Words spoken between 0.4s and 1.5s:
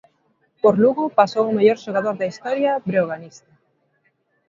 Por Lugo pasou